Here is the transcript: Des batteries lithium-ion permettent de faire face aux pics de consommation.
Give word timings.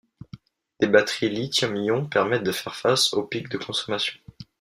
Des 0.79 0.87
batteries 0.87 1.29
lithium-ion 1.29 2.07
permettent 2.07 2.41
de 2.41 2.51
faire 2.51 2.75
face 2.75 3.13
aux 3.13 3.21
pics 3.21 3.49
de 3.49 3.59
consommation. 3.59 4.17